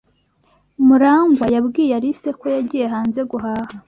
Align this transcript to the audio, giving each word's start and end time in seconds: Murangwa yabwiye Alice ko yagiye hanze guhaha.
Murangwa 0.87 1.45
yabwiye 1.55 1.93
Alice 1.99 2.29
ko 2.39 2.45
yagiye 2.55 2.85
hanze 2.93 3.21
guhaha. 3.31 3.73